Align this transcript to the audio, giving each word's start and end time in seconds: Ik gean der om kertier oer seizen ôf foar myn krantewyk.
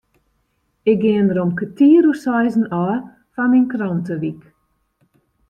Ik 0.91 0.97
gean 1.05 1.27
der 1.29 1.39
om 1.43 1.51
kertier 1.59 2.03
oer 2.09 2.19
seizen 2.23 2.65
ôf 2.81 2.99
foar 3.33 3.47
myn 3.51 3.69
krantewyk. 3.71 4.41